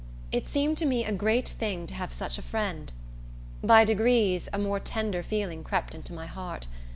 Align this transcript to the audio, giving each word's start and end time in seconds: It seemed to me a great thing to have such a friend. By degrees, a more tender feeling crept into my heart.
It 0.31 0.47
seemed 0.49 0.79
to 0.79 0.87
me 0.87 1.05
a 1.05 1.11
great 1.11 1.47
thing 1.49 1.85
to 1.85 1.93
have 1.93 2.11
such 2.11 2.39
a 2.39 2.41
friend. 2.41 2.91
By 3.63 3.85
degrees, 3.85 4.49
a 4.51 4.57
more 4.57 4.79
tender 4.79 5.21
feeling 5.21 5.63
crept 5.63 5.93
into 5.93 6.11
my 6.11 6.25
heart. 6.25 6.65